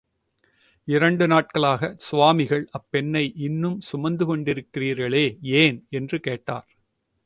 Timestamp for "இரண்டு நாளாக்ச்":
0.87-1.51